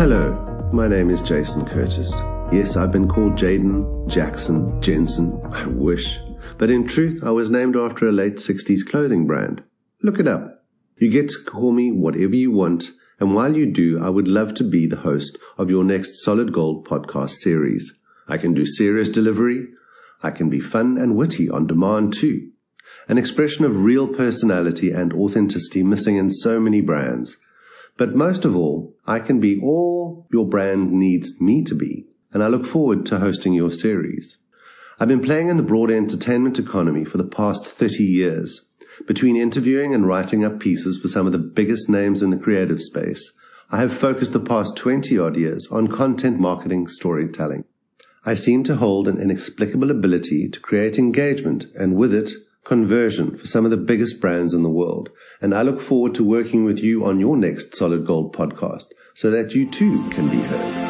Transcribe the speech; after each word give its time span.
Hello, 0.00 0.70
my 0.72 0.88
name 0.88 1.10
is 1.10 1.20
Jason 1.20 1.66
Curtis. 1.66 2.10
Yes, 2.50 2.74
I've 2.78 2.90
been 2.90 3.06
called 3.06 3.36
Jaden, 3.36 4.08
Jackson, 4.08 4.80
Jensen, 4.80 5.38
I 5.52 5.66
wish. 5.66 6.18
But 6.56 6.70
in 6.70 6.88
truth, 6.88 7.22
I 7.22 7.28
was 7.28 7.50
named 7.50 7.76
after 7.76 8.08
a 8.08 8.12
late 8.12 8.36
60s 8.36 8.86
clothing 8.86 9.26
brand. 9.26 9.62
Look 10.02 10.18
it 10.18 10.26
up. 10.26 10.64
You 10.96 11.10
get 11.10 11.28
to 11.28 11.44
call 11.44 11.72
me 11.72 11.92
whatever 11.92 12.34
you 12.34 12.50
want, 12.50 12.92
and 13.18 13.34
while 13.34 13.54
you 13.54 13.66
do, 13.70 14.02
I 14.02 14.08
would 14.08 14.26
love 14.26 14.54
to 14.54 14.64
be 14.64 14.86
the 14.86 14.96
host 14.96 15.36
of 15.58 15.68
your 15.68 15.84
next 15.84 16.24
Solid 16.24 16.50
Gold 16.50 16.88
podcast 16.88 17.32
series. 17.32 17.94
I 18.26 18.38
can 18.38 18.54
do 18.54 18.64
serious 18.64 19.10
delivery. 19.10 19.66
I 20.22 20.30
can 20.30 20.48
be 20.48 20.60
fun 20.60 20.96
and 20.96 21.14
witty 21.14 21.50
on 21.50 21.66
demand 21.66 22.14
too. 22.14 22.48
An 23.06 23.18
expression 23.18 23.66
of 23.66 23.84
real 23.84 24.08
personality 24.08 24.92
and 24.92 25.12
authenticity 25.12 25.82
missing 25.82 26.16
in 26.16 26.30
so 26.30 26.58
many 26.58 26.80
brands. 26.80 27.36
But 28.00 28.16
most 28.16 28.46
of 28.46 28.56
all, 28.56 28.96
I 29.06 29.18
can 29.18 29.40
be 29.40 29.60
all 29.60 30.26
your 30.32 30.48
brand 30.48 30.90
needs 30.90 31.38
me 31.38 31.62
to 31.64 31.74
be 31.74 32.06
and 32.32 32.42
I 32.42 32.46
look 32.46 32.64
forward 32.64 33.04
to 33.06 33.18
hosting 33.18 33.52
your 33.52 33.70
series. 33.70 34.38
I've 34.98 35.08
been 35.08 35.20
playing 35.20 35.50
in 35.50 35.58
the 35.58 35.62
broad 35.62 35.90
entertainment 35.90 36.58
economy 36.58 37.04
for 37.04 37.18
the 37.18 37.24
past 37.24 37.66
30 37.66 38.02
years. 38.02 38.62
Between 39.06 39.36
interviewing 39.36 39.94
and 39.94 40.06
writing 40.06 40.46
up 40.46 40.60
pieces 40.60 40.98
for 40.98 41.08
some 41.08 41.26
of 41.26 41.32
the 41.32 41.38
biggest 41.38 41.90
names 41.90 42.22
in 42.22 42.30
the 42.30 42.38
creative 42.38 42.80
space, 42.80 43.32
I 43.70 43.80
have 43.80 43.98
focused 43.98 44.32
the 44.32 44.40
past 44.40 44.78
20 44.78 45.18
odd 45.18 45.36
years 45.36 45.68
on 45.70 45.88
content 45.88 46.40
marketing 46.40 46.86
storytelling. 46.86 47.64
I 48.24 48.32
seem 48.34 48.64
to 48.64 48.76
hold 48.76 49.08
an 49.08 49.20
inexplicable 49.20 49.90
ability 49.90 50.48
to 50.48 50.60
create 50.60 50.98
engagement 50.98 51.66
and 51.74 51.96
with 51.96 52.14
it, 52.14 52.32
conversion 52.64 53.36
for 53.36 53.46
some 53.46 53.64
of 53.64 53.70
the 53.70 53.76
biggest 53.76 54.20
brands 54.20 54.54
in 54.54 54.62
the 54.62 54.68
world. 54.68 55.10
And 55.40 55.54
I 55.54 55.62
look 55.62 55.80
forward 55.80 56.14
to 56.16 56.24
working 56.24 56.64
with 56.64 56.78
you 56.78 57.04
on 57.04 57.20
your 57.20 57.36
next 57.36 57.74
Solid 57.74 58.06
Gold 58.06 58.34
podcast 58.34 58.86
so 59.14 59.30
that 59.30 59.54
you 59.54 59.70
too 59.70 60.08
can 60.10 60.28
be 60.28 60.40
heard. 60.40 60.89